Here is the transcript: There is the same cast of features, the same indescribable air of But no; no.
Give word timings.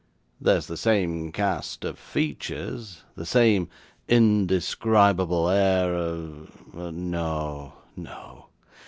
There 0.41 0.57
is 0.57 0.65
the 0.65 0.77
same 0.77 1.31
cast 1.31 1.85
of 1.85 1.99
features, 1.99 3.03
the 3.13 3.23
same 3.23 3.69
indescribable 4.07 5.47
air 5.47 5.93
of 5.93 6.49
But 6.73 6.95
no; 6.95 7.73
no. 7.95 8.47